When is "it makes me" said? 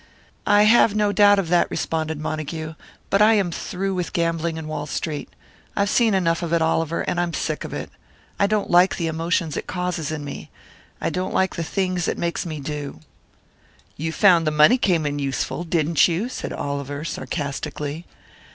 12.07-12.59